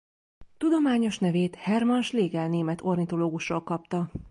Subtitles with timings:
[0.57, 4.11] Tudományos nevét Hermann Schlegel német ornitológusról kapta.